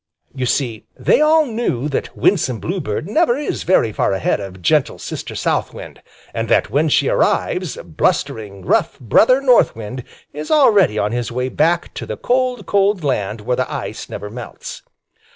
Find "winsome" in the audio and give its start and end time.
2.17-2.59